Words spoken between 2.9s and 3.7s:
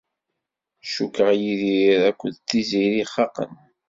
xaqen.